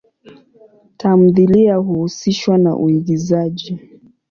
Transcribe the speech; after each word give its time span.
Tamthilia 0.97 1.75
huhusishwa 1.77 2.57
na 2.57 2.75
uigizaji. 2.75 3.79